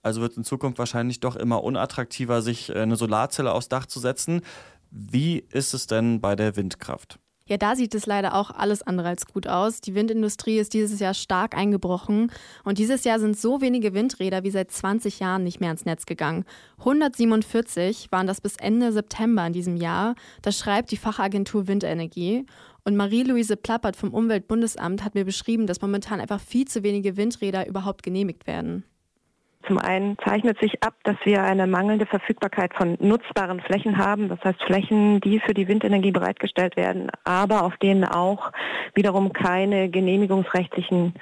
Also 0.03 0.21
wird 0.21 0.37
in 0.37 0.45
Zukunft 0.45 0.79
wahrscheinlich 0.79 1.21
doch 1.21 1.35
immer 1.35 1.65
unattraktiver, 1.65 2.43
sich 2.43 2.69
äh, 2.69 2.81
eine 2.81 2.97
Solarzelle 2.97 3.53
aufs 3.53 3.69
Dach 3.69 3.87
zu 3.87 4.01
setzen. 4.01 4.43
Wie 4.91 5.45
ist 5.51 5.73
es 5.73 5.87
denn 5.87 6.21
bei 6.21 6.37
der 6.37 6.57
Windkraft? 6.57 7.19
Ja, 7.47 7.59
da 7.59 7.77
sieht 7.77 7.95
es 7.95 8.07
leider 8.07 8.35
auch 8.35 8.51
alles 8.51 8.81
andere 8.81 9.09
als 9.09 9.27
gut 9.27 9.47
aus. 9.47 9.83
Die 9.83 9.95
Windindustrie 9.95 10.57
ist 10.57 10.73
dieses 10.73 10.99
Jahr 10.99 11.13
stark 11.13 11.55
eingebrochen 11.55 12.33
und 12.65 12.79
dieses 12.79 13.05
Jahr 13.05 13.21
sind 13.21 13.37
so 13.37 13.61
wenige 13.61 13.93
Windräder 13.93 14.45
wie 14.45 14.51
seit 14.51 14.71
20 14.71 15.21
Jahren 15.21 15.45
nicht 15.45 15.61
mehr 15.61 15.69
ans 15.69 15.85
Netz 15.85 16.07
gegangen. 16.07 16.47
147 16.79 18.11
waren 18.11 18.27
das 18.27 18.41
bis 18.41 18.57
Ende 18.57 18.93
September 18.93 19.47
in 19.47 19.53
diesem 19.53 19.77
Jahr. 19.77 20.15
Das 20.41 20.59
schreibt 20.59 20.91
die 20.91 20.97
Fachagentur 20.97 21.69
Windenergie. 21.69 22.47
Und 22.83 22.97
Marie-Louise 22.97 23.57
Plappert 23.59 23.97
vom 23.97 24.15
Umweltbundesamt 24.15 25.05
hat 25.05 25.15
mir 25.15 25.27
beschrieben, 25.27 25.67
dass 25.67 25.83
momentan 25.83 26.21
einfach 26.21 26.41
viel 26.41 26.67
zu 26.67 26.83
wenige 26.83 27.19
Windräder 27.19 27.67
überhaupt 27.67 28.03
genehmigt 28.03 28.47
werden. 28.47 28.85
Zum 29.67 29.79
einen 29.79 30.17
zeichnet 30.19 30.59
sich 30.61 30.83
ab, 30.83 30.95
dass 31.05 31.17
wir 31.25 31.43
eine 31.43 31.67
mangelnde 31.67 32.07
Verfügbarkeit 32.07 32.75
von 32.75 32.97
nutzbaren 33.01 33.61
Flächen 33.61 33.97
haben, 33.97 34.29
das 34.29 34.39
heißt 34.45 34.63
Flächen, 34.63 35.21
die 35.21 35.41
für 35.41 35.55
die 35.55 35.69
Windenergie 35.69 36.11
bereitgestellt 36.11 36.77
werden, 36.77 37.11
aber 37.25 37.63
auf 37.65 37.77
denen 37.79 38.05
auch 38.05 38.53
wiederum 38.95 39.33
keine 39.33 39.89
genehmigungsrechtlichen 39.89 41.15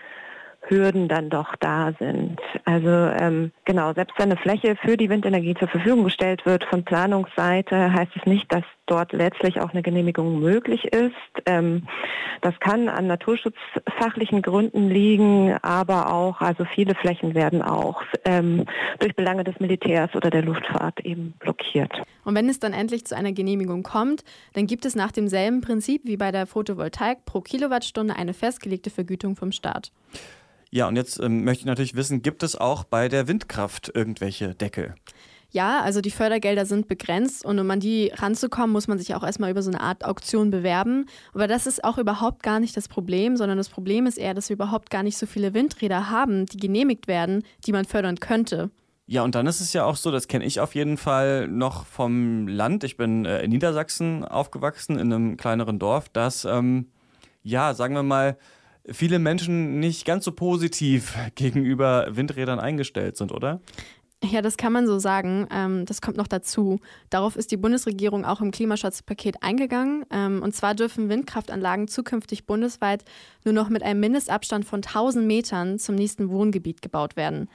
Hürden 0.69 1.09
dann 1.09 1.29
doch 1.29 1.57
da 1.57 1.93
sind. 1.99 2.41
Also 2.65 2.89
ähm, 2.89 3.53
genau, 3.65 3.93
selbst 3.95 4.19
wenn 4.19 4.31
eine 4.31 4.41
Fläche 4.41 4.77
für 4.77 4.97
die 4.97 5.11
Windenergie 5.11 5.55
zur 5.55 5.69
Verfügung 5.69 6.05
gestellt 6.05 6.47
wird 6.47 6.65
von 6.65 6.85
Planungsseite, 6.85 7.93
heißt 7.93 8.13
es 8.17 8.27
nicht, 8.27 8.53
dass 8.53 8.65
dort 8.87 9.13
letztlich 9.13 9.61
auch 9.61 9.71
eine 9.71 9.83
Genehmigung 9.83 10.41
möglich 10.41 10.85
ist. 10.93 11.15
Ähm, 11.47 11.87
das 12.41 12.59
kann 12.61 12.89
an 12.89 13.07
naturschutzfachlichen 13.07 14.43
Gründen 14.43 14.89
liegen, 14.89 15.57
aber 15.63 16.13
auch, 16.13 16.41
also 16.41 16.65
viele 16.65 16.95
Flächen 16.95 17.35
werden 17.35 17.63
auch 17.63 18.03
ähm, 18.25 18.67
durch 18.99 19.15
Belange 19.15 19.45
des 19.45 19.59
Militärs 19.61 20.15
oder 20.15 20.31
der 20.31 20.43
Luftfahrt 20.43 21.01
eben 21.01 21.35
blockiert. 21.39 21.93
Und 22.25 22.35
wenn 22.35 22.49
es 22.49 22.59
dann 22.59 22.73
endlich 22.73 23.05
zu 23.05 23.17
einer 23.17 23.33
Genehmigung 23.33 23.83
kommt, 23.83 24.25
dann 24.55 24.67
gibt 24.67 24.85
es 24.85 24.95
nach 24.95 25.13
demselben 25.13 25.61
Prinzip 25.61 26.03
wie 26.05 26.17
bei 26.17 26.33
der 26.33 26.47
Photovoltaik 26.47 27.25
pro 27.25 27.41
Kilowattstunde 27.41 28.17
eine 28.17 28.35
festgelegte 28.35 28.91
Vergütung 28.91 29.37
vom 29.37 29.53
Staat. 29.53 29.93
Ja, 30.71 30.89
und 30.89 30.97
jetzt 30.97 31.21
ähm, 31.21 31.45
möchte 31.45 31.61
ich 31.61 31.67
natürlich 31.67 31.95
wissen, 31.95 32.23
gibt 32.23 32.43
es 32.43 32.57
auch 32.57 32.85
bei 32.85 33.09
der 33.09 33.29
Windkraft 33.29 33.93
irgendwelche 33.95 34.55
Deckel? 34.55 34.95
Ja, 35.53 35.83
also 35.83 36.01
die 36.01 36.11
Fördergelder 36.11 36.65
sind 36.65 36.89
begrenzt 36.89 37.45
und 37.45 37.59
um 37.59 37.71
an 37.71 37.79
die 37.79 38.11
ranzukommen, 38.15 38.71
muss 38.71 38.89
man 38.89 38.99
sich 38.99 39.15
auch 39.15 39.23
erstmal 39.23 39.51
über 39.51 39.63
so 39.63 39.71
eine 39.71 39.83
Art 39.83 40.03
Auktion 40.03 40.51
bewerben. 40.51 41.05
Aber 41.35 41.47
das 41.47 41.67
ist 41.67 41.85
auch 41.85 41.99
überhaupt 41.99 42.43
gar 42.43 42.59
nicht 42.59 42.75
das 42.75 42.89
Problem, 42.89 43.37
sondern 43.37 43.59
das 43.59 43.69
Problem 43.69 44.07
ist 44.07 44.17
eher, 44.17 44.33
dass 44.33 44.49
wir 44.49 44.55
überhaupt 44.55 44.89
gar 44.89 45.03
nicht 45.03 45.19
so 45.19 45.27
viele 45.27 45.53
Windräder 45.53 46.09
haben, 46.09 46.47
die 46.47 46.57
genehmigt 46.57 47.07
werden, 47.07 47.45
die 47.67 47.73
man 47.73 47.85
fördern 47.85 48.19
könnte. 48.19 48.71
Ja, 49.07 49.23
und 49.25 49.35
dann 49.35 49.47
ist 49.47 49.61
es 49.61 49.75
ja 49.75 49.85
auch 49.85 49.97
so, 49.97 50.11
das 50.11 50.27
kenne 50.27 50.47
ich 50.47 50.59
auf 50.59 50.75
jeden 50.75 50.97
Fall 50.97 51.49
noch 51.49 51.85
vom 51.85 52.49
Land. 52.49 52.83
Ich 52.83 52.97
bin 52.97 53.27
äh, 53.27 53.43
in 53.43 53.51
Niedersachsen 53.51 54.25
aufgewachsen, 54.25 54.99
in 54.99 55.13
einem 55.13 55.37
kleineren 55.37 55.79
Dorf, 55.79 56.09
dass, 56.09 56.47
ähm, 56.47 56.87
ja, 57.43 57.75
sagen 57.75 57.95
wir 57.95 58.03
mal, 58.03 58.39
viele 58.87 59.19
Menschen 59.19 59.81
nicht 59.81 60.07
ganz 60.07 60.25
so 60.25 60.33
positiv 60.33 61.15
gegenüber 61.35 62.07
Windrädern 62.11 62.59
eingestellt 62.59 63.19
sind, 63.19 63.33
oder? 63.33 63.61
Ja, 64.25 64.41
das 64.41 64.57
kann 64.57 64.73
man 64.73 64.87
so 64.87 64.99
sagen. 65.01 65.49
Ähm, 65.51 65.85
das 65.85 66.01
kommt 66.01 66.17
noch 66.17 66.29
dazu. 66.29 66.79
Darauf 67.11 67.35
ist 67.35 67.51
die 67.51 67.57
Bundesregierung 67.57 68.25
auch 68.25 68.41
im 68.41 68.53
Klimaschutzpaket 68.53 69.43
eingegangen. 69.43 70.05
Ähm, 70.11 70.43
und 70.43 70.55
zwar 70.55 70.75
dürfen 70.75 71.09
Windkraftanlagen 71.09 71.89
zukünftig 71.89 72.47
bundesweit 72.47 73.05
nur 73.45 73.53
noch 73.53 73.69
mit 73.69 73.83
einem 73.83 73.99
Mindestabstand 73.99 74.65
von 74.65 74.79
1000 74.79 75.27
Metern 75.27 75.79
zum 75.81 75.97
nächsten 75.97 76.31
Wohngebiet 76.31 76.83
gebaut 76.83 77.17
werden. 77.17 77.49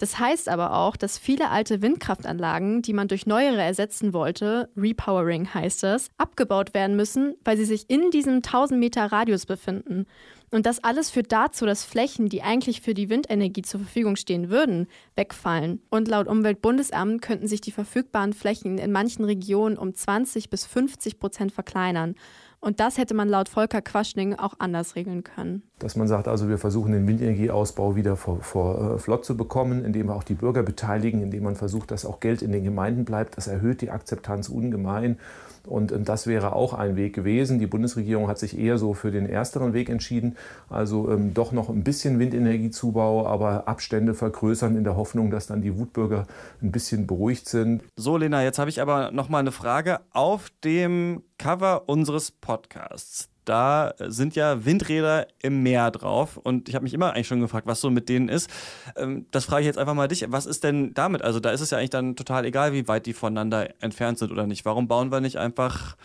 Das 0.00 0.18
heißt 0.18 0.48
aber 0.48 0.72
auch, 0.72 0.96
dass 0.96 1.18
viele 1.18 1.50
alte 1.50 1.82
Windkraftanlagen, 1.82 2.80
die 2.80 2.94
man 2.94 3.06
durch 3.06 3.26
neuere 3.26 3.60
ersetzen 3.60 4.14
wollte, 4.14 4.70
Repowering 4.74 5.52
heißt 5.52 5.84
es, 5.84 6.08
abgebaut 6.16 6.72
werden 6.72 6.96
müssen, 6.96 7.34
weil 7.44 7.58
sie 7.58 7.66
sich 7.66 7.90
in 7.90 8.10
diesem 8.10 8.36
1000 8.36 8.80
Meter 8.80 9.12
Radius 9.12 9.44
befinden. 9.44 10.06
Und 10.50 10.64
das 10.64 10.82
alles 10.82 11.10
führt 11.10 11.30
dazu, 11.32 11.66
dass 11.66 11.84
Flächen, 11.84 12.30
die 12.30 12.42
eigentlich 12.42 12.80
für 12.80 12.94
die 12.94 13.10
Windenergie 13.10 13.60
zur 13.60 13.80
Verfügung 13.80 14.16
stehen 14.16 14.48
würden, 14.48 14.86
wegfallen. 15.16 15.82
Und 15.90 16.08
laut 16.08 16.28
Umweltbundesamt 16.28 17.20
könnten 17.20 17.46
sich 17.46 17.60
die 17.60 17.70
verfügbaren 17.70 18.32
Flächen 18.32 18.78
in 18.78 18.92
manchen 18.92 19.26
Regionen 19.26 19.76
um 19.76 19.94
20 19.94 20.48
bis 20.48 20.64
50 20.64 21.18
Prozent 21.20 21.52
verkleinern. 21.52 22.14
Und 22.58 22.80
das 22.80 22.96
hätte 22.96 23.12
man 23.12 23.28
laut 23.28 23.50
Volker 23.50 23.82
Quaschning 23.82 24.34
auch 24.34 24.54
anders 24.58 24.96
regeln 24.96 25.24
können. 25.24 25.69
Dass 25.80 25.96
man 25.96 26.06
sagt, 26.08 26.28
also 26.28 26.48
wir 26.48 26.58
versuchen 26.58 26.92
den 26.92 27.08
Windenergieausbau 27.08 27.96
wieder 27.96 28.16
vor, 28.16 28.40
vor 28.42 28.94
äh, 28.94 28.98
flott 28.98 29.24
zu 29.24 29.36
bekommen, 29.36 29.84
indem 29.84 30.08
wir 30.08 30.14
auch 30.14 30.22
die 30.22 30.34
Bürger 30.34 30.62
beteiligen, 30.62 31.22
indem 31.22 31.42
man 31.42 31.56
versucht, 31.56 31.90
dass 31.90 32.04
auch 32.04 32.20
Geld 32.20 32.42
in 32.42 32.52
den 32.52 32.62
Gemeinden 32.62 33.04
bleibt. 33.04 33.36
Das 33.36 33.48
erhöht 33.48 33.80
die 33.80 33.90
Akzeptanz 33.90 34.50
ungemein. 34.50 35.18
Und 35.66 35.92
ähm, 35.92 36.04
das 36.04 36.26
wäre 36.26 36.54
auch 36.54 36.74
ein 36.74 36.96
Weg 36.96 37.14
gewesen. 37.14 37.58
Die 37.58 37.66
Bundesregierung 37.66 38.28
hat 38.28 38.38
sich 38.38 38.58
eher 38.58 38.76
so 38.76 38.92
für 38.92 39.10
den 39.10 39.26
ersteren 39.26 39.72
Weg 39.72 39.88
entschieden. 39.88 40.36
Also 40.68 41.10
ähm, 41.10 41.32
doch 41.32 41.52
noch 41.52 41.70
ein 41.70 41.82
bisschen 41.82 42.18
Windenergiezubau, 42.18 43.26
aber 43.26 43.66
Abstände 43.66 44.14
vergrößern 44.14 44.76
in 44.76 44.84
der 44.84 44.96
Hoffnung, 44.96 45.30
dass 45.30 45.46
dann 45.46 45.62
die 45.62 45.78
Wutbürger 45.78 46.26
ein 46.62 46.72
bisschen 46.72 47.06
beruhigt 47.06 47.48
sind. 47.48 47.82
So, 47.96 48.18
Lena, 48.18 48.42
jetzt 48.42 48.58
habe 48.58 48.68
ich 48.68 48.82
aber 48.82 49.12
noch 49.12 49.30
mal 49.30 49.38
eine 49.38 49.52
Frage. 49.52 50.00
Auf 50.12 50.50
dem 50.62 51.22
Cover 51.38 51.84
unseres 51.86 52.30
Podcasts 52.30 53.29
da 53.44 53.94
sind 53.98 54.36
ja 54.36 54.64
Windräder 54.64 55.26
im 55.42 55.62
Meer 55.62 55.90
drauf. 55.90 56.36
Und 56.36 56.68
ich 56.68 56.74
habe 56.74 56.84
mich 56.84 56.94
immer 56.94 57.12
eigentlich 57.12 57.26
schon 57.26 57.40
gefragt, 57.40 57.66
was 57.66 57.80
so 57.80 57.90
mit 57.90 58.08
denen 58.08 58.28
ist. 58.28 58.50
Ähm, 58.96 59.26
das 59.30 59.44
frage 59.44 59.62
ich 59.62 59.66
jetzt 59.66 59.78
einfach 59.78 59.94
mal 59.94 60.08
dich. 60.08 60.24
Was 60.28 60.46
ist 60.46 60.64
denn 60.64 60.94
damit? 60.94 61.22
Also 61.22 61.40
da 61.40 61.50
ist 61.50 61.60
es 61.60 61.70
ja 61.70 61.78
eigentlich 61.78 61.90
dann 61.90 62.16
total 62.16 62.44
egal, 62.44 62.72
wie 62.72 62.88
weit 62.88 63.06
die 63.06 63.12
voneinander 63.12 63.68
entfernt 63.80 64.18
sind 64.18 64.32
oder 64.32 64.46
nicht. 64.46 64.64
Warum 64.64 64.88
bauen 64.88 65.10
wir 65.10 65.20
nicht 65.20 65.36
einfach 65.36 65.96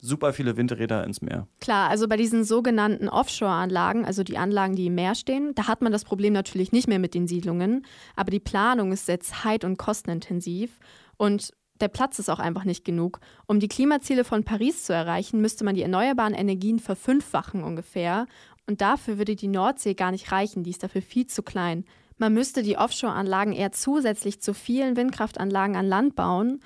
super 0.00 0.32
viele 0.32 0.56
Windräder 0.56 1.04
ins 1.04 1.22
Meer. 1.22 1.48
Klar, 1.60 1.88
also 1.88 2.08
bei 2.08 2.16
diesen 2.16 2.44
sogenannten 2.44 3.08
Offshore-Anlagen, 3.08 4.04
also 4.04 4.22
die 4.22 4.38
Anlagen, 4.38 4.76
die 4.76 4.86
im 4.86 4.94
Meer 4.94 5.14
stehen, 5.14 5.54
da 5.54 5.66
hat 5.66 5.82
man 5.82 5.92
das 5.92 6.04
Problem 6.04 6.32
natürlich 6.32 6.72
nicht 6.72 6.88
mehr 6.88 6.98
mit 6.98 7.14
den 7.14 7.26
Siedlungen, 7.26 7.84
aber 8.14 8.30
die 8.30 8.40
Planung 8.40 8.92
ist 8.92 9.06
sehr 9.06 9.20
zeit- 9.20 9.64
und 9.64 9.78
kostenintensiv 9.78 10.78
und 11.16 11.52
der 11.80 11.88
Platz 11.88 12.18
ist 12.18 12.28
auch 12.28 12.38
einfach 12.38 12.64
nicht 12.64 12.84
genug. 12.84 13.20
Um 13.46 13.60
die 13.60 13.68
Klimaziele 13.68 14.24
von 14.24 14.44
Paris 14.44 14.84
zu 14.84 14.92
erreichen, 14.92 15.40
müsste 15.40 15.64
man 15.64 15.74
die 15.74 15.82
erneuerbaren 15.82 16.34
Energien 16.34 16.78
verfünffachen 16.78 17.62
ungefähr. 17.62 18.26
Und 18.66 18.80
dafür 18.80 19.18
würde 19.18 19.36
die 19.36 19.48
Nordsee 19.48 19.94
gar 19.94 20.10
nicht 20.10 20.32
reichen, 20.32 20.62
die 20.62 20.70
ist 20.70 20.82
dafür 20.82 21.02
viel 21.02 21.26
zu 21.26 21.42
klein. 21.42 21.84
Man 22.18 22.32
müsste 22.32 22.62
die 22.62 22.78
Offshore-Anlagen 22.78 23.52
eher 23.52 23.72
zusätzlich 23.72 24.40
zu 24.40 24.54
vielen 24.54 24.96
Windkraftanlagen 24.96 25.76
an 25.76 25.86
Land 25.86 26.16
bauen. 26.16 26.60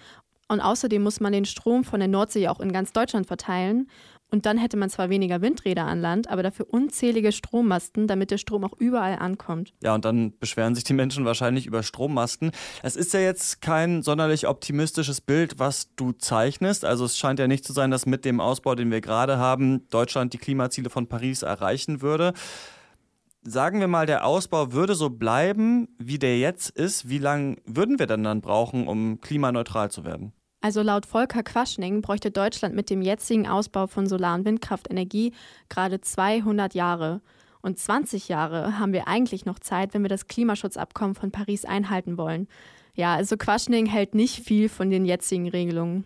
Und 0.48 0.60
außerdem 0.60 1.02
muss 1.02 1.20
man 1.20 1.32
den 1.32 1.44
Strom 1.44 1.84
von 1.84 2.00
der 2.00 2.08
Nordsee 2.08 2.48
auch 2.48 2.60
in 2.60 2.72
ganz 2.72 2.92
Deutschland 2.92 3.26
verteilen. 3.26 3.88
Und 4.30 4.46
dann 4.46 4.58
hätte 4.58 4.76
man 4.76 4.90
zwar 4.90 5.10
weniger 5.10 5.42
Windräder 5.42 5.86
an 5.86 6.00
Land, 6.00 6.28
aber 6.30 6.42
dafür 6.42 6.66
unzählige 6.70 7.32
Strommasten, 7.32 8.06
damit 8.06 8.30
der 8.30 8.38
Strom 8.38 8.64
auch 8.64 8.78
überall 8.78 9.18
ankommt. 9.18 9.72
Ja, 9.82 9.94
und 9.94 10.04
dann 10.04 10.38
beschweren 10.38 10.74
sich 10.74 10.84
die 10.84 10.92
Menschen 10.92 11.24
wahrscheinlich 11.24 11.66
über 11.66 11.82
Strommasten. 11.82 12.52
Es 12.82 12.96
ist 12.96 13.12
ja 13.12 13.20
jetzt 13.20 13.60
kein 13.60 14.02
sonderlich 14.02 14.46
optimistisches 14.46 15.20
Bild, 15.20 15.58
was 15.58 15.94
du 15.96 16.12
zeichnest. 16.12 16.84
Also 16.84 17.04
es 17.04 17.18
scheint 17.18 17.38
ja 17.38 17.48
nicht 17.48 17.64
zu 17.64 17.72
sein, 17.72 17.90
dass 17.90 18.06
mit 18.06 18.24
dem 18.24 18.40
Ausbau, 18.40 18.74
den 18.74 18.90
wir 18.90 19.00
gerade 19.00 19.38
haben, 19.38 19.88
Deutschland 19.90 20.32
die 20.32 20.38
Klimaziele 20.38 20.90
von 20.90 21.08
Paris 21.08 21.42
erreichen 21.42 22.00
würde. 22.00 22.32
Sagen 23.42 23.80
wir 23.80 23.88
mal, 23.88 24.04
der 24.04 24.26
Ausbau 24.26 24.72
würde 24.72 24.94
so 24.94 25.08
bleiben, 25.08 25.88
wie 25.98 26.18
der 26.18 26.38
jetzt 26.38 26.70
ist. 26.70 27.08
Wie 27.08 27.18
lange 27.18 27.56
würden 27.64 27.98
wir 27.98 28.06
denn 28.06 28.22
dann 28.22 28.42
brauchen, 28.42 28.86
um 28.86 29.20
klimaneutral 29.20 29.90
zu 29.90 30.04
werden? 30.04 30.34
Also 30.62 30.82
laut 30.82 31.06
Volker 31.06 31.42
Quaschning 31.42 32.02
bräuchte 32.02 32.30
Deutschland 32.30 32.74
mit 32.74 32.90
dem 32.90 33.00
jetzigen 33.00 33.48
Ausbau 33.48 33.86
von 33.86 34.06
Solar- 34.06 34.34
und 34.34 34.44
Windkraftenergie 34.44 35.32
gerade 35.70 36.00
200 36.00 36.74
Jahre. 36.74 37.22
Und 37.62 37.78
20 37.78 38.28
Jahre 38.28 38.78
haben 38.78 38.92
wir 38.92 39.08
eigentlich 39.08 39.46
noch 39.46 39.58
Zeit, 39.58 39.94
wenn 39.94 40.02
wir 40.02 40.08
das 40.08 40.26
Klimaschutzabkommen 40.26 41.14
von 41.14 41.30
Paris 41.30 41.64
einhalten 41.64 42.18
wollen. 42.18 42.46
Ja, 42.94 43.14
also 43.14 43.36
Quaschning 43.36 43.86
hält 43.86 44.14
nicht 44.14 44.44
viel 44.44 44.68
von 44.68 44.90
den 44.90 45.06
jetzigen 45.06 45.48
Regelungen. 45.48 46.04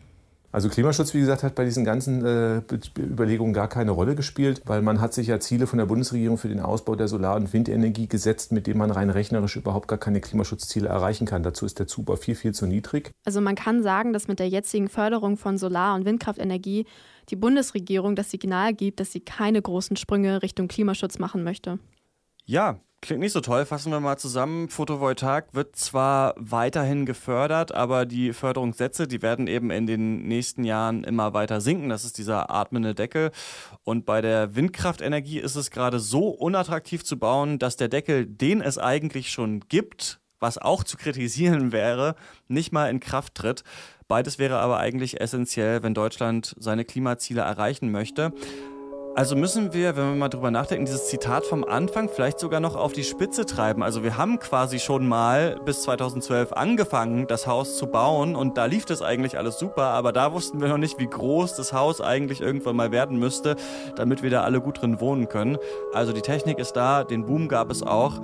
Also 0.54 0.68
Klimaschutz, 0.68 1.12
wie 1.14 1.18
gesagt, 1.18 1.42
hat 1.42 1.56
bei 1.56 1.64
diesen 1.64 1.84
ganzen 1.84 2.24
äh, 2.24 2.62
Überlegungen 2.96 3.52
gar 3.52 3.66
keine 3.66 3.90
Rolle 3.90 4.14
gespielt, 4.14 4.62
weil 4.66 4.82
man 4.82 5.00
hat 5.00 5.12
sich 5.12 5.26
ja 5.26 5.40
Ziele 5.40 5.66
von 5.66 5.80
der 5.80 5.86
Bundesregierung 5.86 6.38
für 6.38 6.46
den 6.46 6.60
Ausbau 6.60 6.94
der 6.94 7.08
Solar- 7.08 7.34
und 7.34 7.52
Windenergie 7.52 8.06
gesetzt, 8.06 8.52
mit 8.52 8.68
denen 8.68 8.78
man 8.78 8.92
rein 8.92 9.10
rechnerisch 9.10 9.56
überhaupt 9.56 9.88
gar 9.88 9.98
keine 9.98 10.20
Klimaschutzziele 10.20 10.88
erreichen 10.88 11.26
kann. 11.26 11.42
Dazu 11.42 11.66
ist 11.66 11.80
der 11.80 11.88
Zubau 11.88 12.14
viel, 12.14 12.36
viel 12.36 12.54
zu 12.54 12.68
niedrig. 12.68 13.10
Also 13.24 13.40
man 13.40 13.56
kann 13.56 13.82
sagen, 13.82 14.12
dass 14.12 14.28
mit 14.28 14.38
der 14.38 14.48
jetzigen 14.48 14.88
Förderung 14.88 15.36
von 15.36 15.58
Solar- 15.58 15.96
und 15.96 16.04
Windkraftenergie 16.04 16.86
die 17.30 17.36
Bundesregierung 17.36 18.14
das 18.14 18.30
Signal 18.30 18.74
gibt, 18.74 19.00
dass 19.00 19.10
sie 19.10 19.22
keine 19.22 19.60
großen 19.60 19.96
Sprünge 19.96 20.40
Richtung 20.40 20.68
Klimaschutz 20.68 21.18
machen 21.18 21.42
möchte. 21.42 21.80
Ja, 22.44 22.78
Klingt 23.04 23.20
nicht 23.20 23.32
so 23.32 23.42
toll. 23.42 23.66
Fassen 23.66 23.92
wir 23.92 24.00
mal 24.00 24.16
zusammen. 24.16 24.70
Photovoltaik 24.70 25.48
wird 25.52 25.76
zwar 25.76 26.32
weiterhin 26.38 27.04
gefördert, 27.04 27.74
aber 27.74 28.06
die 28.06 28.32
Förderungssätze, 28.32 29.06
die 29.06 29.20
werden 29.20 29.46
eben 29.46 29.70
in 29.70 29.86
den 29.86 30.26
nächsten 30.26 30.64
Jahren 30.64 31.04
immer 31.04 31.34
weiter 31.34 31.60
sinken. 31.60 31.90
Das 31.90 32.06
ist 32.06 32.16
dieser 32.16 32.50
atmende 32.50 32.94
Deckel. 32.94 33.30
Und 33.82 34.06
bei 34.06 34.22
der 34.22 34.56
Windkraftenergie 34.56 35.38
ist 35.38 35.54
es 35.54 35.70
gerade 35.70 36.00
so 36.00 36.28
unattraktiv 36.28 37.04
zu 37.04 37.18
bauen, 37.18 37.58
dass 37.58 37.76
der 37.76 37.88
Deckel, 37.88 38.24
den 38.24 38.62
es 38.62 38.78
eigentlich 38.78 39.30
schon 39.30 39.60
gibt, 39.68 40.18
was 40.40 40.56
auch 40.56 40.82
zu 40.82 40.96
kritisieren 40.96 41.72
wäre, 41.72 42.14
nicht 42.48 42.72
mal 42.72 42.88
in 42.88 43.00
Kraft 43.00 43.34
tritt. 43.34 43.64
Beides 44.08 44.38
wäre 44.38 44.60
aber 44.60 44.78
eigentlich 44.78 45.20
essentiell, 45.20 45.82
wenn 45.82 45.92
Deutschland 45.92 46.54
seine 46.58 46.86
Klimaziele 46.86 47.42
erreichen 47.42 47.90
möchte. 47.90 48.32
Also 49.16 49.36
müssen 49.36 49.72
wir, 49.72 49.94
wenn 49.94 50.08
wir 50.08 50.16
mal 50.16 50.28
drüber 50.28 50.50
nachdenken, 50.50 50.86
dieses 50.86 51.06
Zitat 51.06 51.46
vom 51.46 51.62
Anfang 51.62 52.08
vielleicht 52.08 52.40
sogar 52.40 52.58
noch 52.58 52.74
auf 52.74 52.92
die 52.92 53.04
Spitze 53.04 53.46
treiben. 53.46 53.84
Also 53.84 54.02
wir 54.02 54.16
haben 54.16 54.40
quasi 54.40 54.80
schon 54.80 55.06
mal 55.06 55.56
bis 55.64 55.82
2012 55.82 56.52
angefangen, 56.52 57.28
das 57.28 57.46
Haus 57.46 57.76
zu 57.76 57.86
bauen 57.86 58.34
und 58.34 58.58
da 58.58 58.64
lief 58.64 58.86
das 58.86 59.02
eigentlich 59.02 59.38
alles 59.38 59.56
super, 59.56 59.84
aber 59.84 60.12
da 60.12 60.32
wussten 60.32 60.60
wir 60.60 60.66
noch 60.66 60.78
nicht, 60.78 60.98
wie 60.98 61.06
groß 61.06 61.54
das 61.54 61.72
Haus 61.72 62.00
eigentlich 62.00 62.40
irgendwann 62.40 62.74
mal 62.74 62.90
werden 62.90 63.16
müsste, 63.16 63.54
damit 63.94 64.24
wir 64.24 64.30
da 64.30 64.42
alle 64.42 64.60
gut 64.60 64.82
drin 64.82 64.98
wohnen 64.98 65.28
können. 65.28 65.58
Also 65.92 66.12
die 66.12 66.22
Technik 66.22 66.58
ist 66.58 66.72
da, 66.72 67.04
den 67.04 67.24
Boom 67.24 67.46
gab 67.46 67.70
es 67.70 67.84
auch, 67.84 68.14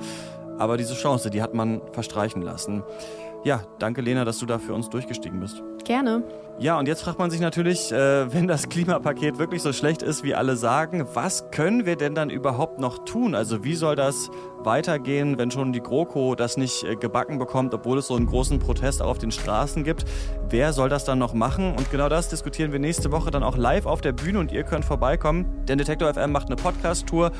aber 0.58 0.76
diese 0.76 0.94
Chance, 0.94 1.30
die 1.30 1.40
hat 1.40 1.54
man 1.54 1.82
verstreichen 1.92 2.42
lassen. 2.42 2.82
Ja, 3.42 3.62
danke 3.78 4.02
Lena, 4.02 4.24
dass 4.24 4.38
du 4.38 4.46
da 4.46 4.58
für 4.58 4.74
uns 4.74 4.90
durchgestiegen 4.90 5.40
bist. 5.40 5.62
Gerne. 5.84 6.22
Ja, 6.58 6.78
und 6.78 6.86
jetzt 6.86 7.00
fragt 7.00 7.18
man 7.18 7.30
sich 7.30 7.40
natürlich, 7.40 7.90
äh, 7.90 8.30
wenn 8.34 8.46
das 8.46 8.68
Klimapaket 8.68 9.38
wirklich 9.38 9.62
so 9.62 9.72
schlecht 9.72 10.02
ist, 10.02 10.22
wie 10.22 10.34
alle 10.34 10.56
sagen, 10.56 11.06
was 11.14 11.50
können 11.50 11.86
wir 11.86 11.96
denn 11.96 12.14
dann 12.14 12.28
überhaupt 12.28 12.78
noch 12.78 13.06
tun? 13.06 13.34
Also 13.34 13.64
wie 13.64 13.74
soll 13.74 13.96
das 13.96 14.30
weitergehen, 14.58 15.38
wenn 15.38 15.50
schon 15.50 15.72
die 15.72 15.80
GroKo 15.80 16.34
das 16.34 16.58
nicht 16.58 16.84
äh, 16.84 16.96
gebacken 16.96 17.38
bekommt, 17.38 17.72
obwohl 17.72 17.96
es 17.96 18.08
so 18.08 18.14
einen 18.14 18.26
großen 18.26 18.58
Protest 18.58 19.00
auf 19.00 19.16
den 19.16 19.30
Straßen 19.30 19.84
gibt? 19.84 20.04
Wer 20.50 20.74
soll 20.74 20.90
das 20.90 21.06
dann 21.06 21.18
noch 21.18 21.32
machen? 21.32 21.74
Und 21.74 21.90
genau 21.90 22.10
das 22.10 22.28
diskutieren 22.28 22.72
wir 22.72 22.78
nächste 22.78 23.10
Woche 23.10 23.30
dann 23.30 23.42
auch 23.42 23.56
live 23.56 23.86
auf 23.86 24.02
der 24.02 24.12
Bühne 24.12 24.38
und 24.38 24.52
ihr 24.52 24.64
könnt 24.64 24.84
vorbeikommen, 24.84 25.64
denn 25.66 25.78
Detektor 25.78 26.12
FM 26.12 26.30
macht 26.30 26.48
eine 26.48 26.56
Podcast-Tour 26.56 27.32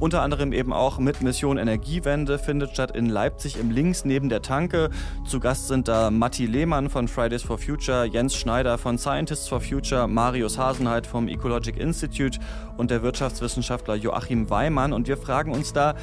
unter 0.00 0.22
anderem 0.22 0.52
eben 0.52 0.72
auch 0.72 0.98
mit 0.98 1.22
Mission 1.22 1.58
Energiewende, 1.58 2.38
findet 2.38 2.70
statt 2.70 2.96
in 2.96 3.08
Leipzig 3.08 3.58
im 3.58 3.70
Links 3.70 4.04
neben 4.04 4.28
der 4.28 4.42
Tanke. 4.42 4.90
Zu 5.26 5.40
Gast 5.40 5.68
sind 5.68 5.88
da 5.88 6.10
Matti 6.10 6.46
Lehmann 6.46 6.90
von 6.90 7.08
Fridays 7.08 7.42
for 7.42 7.58
Future, 7.58 8.04
Jens 8.04 8.34
Schneider 8.34 8.78
von 8.78 8.98
Scientists 8.98 9.48
for 9.48 9.60
Future, 9.60 10.08
Marius 10.08 10.58
Hasenheit 10.58 11.06
vom 11.06 11.28
Ecologic 11.28 11.78
Institute 11.78 12.38
und 12.76 12.90
der 12.90 13.02
Wirtschaftswissenschaftler 13.02 13.94
Joachim 13.94 14.50
Weimann. 14.50 14.92
Und 14.92 15.08
wir 15.08 15.16
fragen 15.16 15.52
uns 15.52 15.72
da, 15.72 15.94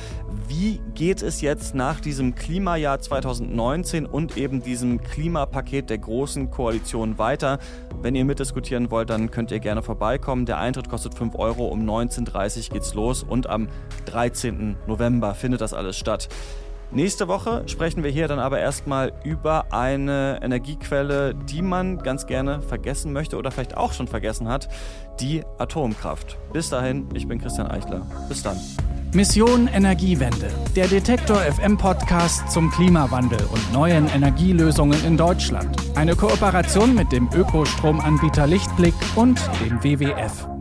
wie 0.47 0.81
geht 0.95 1.21
es 1.21 1.41
jetzt 1.41 1.75
nach 1.75 1.99
diesem 1.99 2.35
Klimajahr 2.35 2.99
2019 2.99 4.05
und 4.05 4.37
eben 4.37 4.61
diesem 4.61 5.01
Klimapaket 5.01 5.89
der 5.89 5.97
Großen 5.99 6.49
Koalition 6.51 7.17
weiter? 7.17 7.59
Wenn 8.01 8.15
ihr 8.15 8.25
mitdiskutieren 8.25 8.91
wollt, 8.91 9.09
dann 9.09 9.31
könnt 9.31 9.51
ihr 9.51 9.59
gerne 9.59 9.81
vorbeikommen. 9.81 10.45
Der 10.45 10.57
Eintritt 10.57 10.89
kostet 10.89 11.15
5 11.15 11.35
Euro. 11.35 11.67
Um 11.67 11.87
19.30 11.89 12.67
Uhr 12.67 12.73
geht's 12.73 12.93
los 12.93 13.23
und 13.23 13.47
am 13.47 13.67
13. 14.05 14.75
November 14.87 15.35
findet 15.35 15.61
das 15.61 15.73
alles 15.73 15.97
statt. 15.97 16.29
Nächste 16.95 17.27
Woche 17.27 17.63
sprechen 17.65 18.03
wir 18.03 18.11
hier 18.11 18.27
dann 18.27 18.37
aber 18.37 18.59
erstmal 18.59 19.13
über 19.23 19.73
eine 19.73 20.39
Energiequelle, 20.43 21.33
die 21.33 21.63
man 21.63 21.97
ganz 21.97 22.27
gerne 22.27 22.61
vergessen 22.61 23.13
möchte 23.13 23.37
oder 23.37 23.49
vielleicht 23.49 23.75
auch 23.75 23.93
schon 23.93 24.07
vergessen 24.07 24.47
hat, 24.47 24.69
die 25.19 25.41
Atomkraft. 25.57 26.37
Bis 26.53 26.69
dahin, 26.69 27.09
ich 27.15 27.27
bin 27.27 27.41
Christian 27.41 27.65
Eichler. 27.67 28.05
Bis 28.29 28.43
dann. 28.43 28.57
Mission 29.11 29.67
Energiewende, 29.67 30.49
der 30.75 30.87
Detektor 30.87 31.37
FM 31.37 31.77
Podcast 31.77 32.51
zum 32.51 32.69
Klimawandel 32.69 33.41
und 33.51 33.73
neuen 33.73 34.07
Energielösungen 34.07 35.03
in 35.03 35.17
Deutschland. 35.17 35.75
Eine 35.95 36.15
Kooperation 36.15 36.93
mit 36.93 37.11
dem 37.11 37.27
Ökostromanbieter 37.33 38.45
Lichtblick 38.45 38.95
und 39.15 39.39
dem 39.63 39.83
WWF. 39.83 40.52